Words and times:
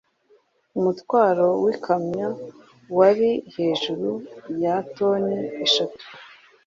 umutwaro 0.77 1.47
w'ikamyo 1.63 2.29
wari 2.97 3.31
hejuru 3.55 4.09
ya 4.63 4.75
toni 4.95 5.37
eshatu 5.65 6.03